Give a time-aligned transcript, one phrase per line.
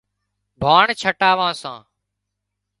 [0.61, 1.77] ڀاڻ ڇٽاوان سان